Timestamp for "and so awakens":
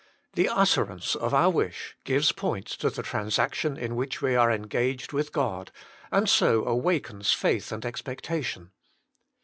6.11-7.33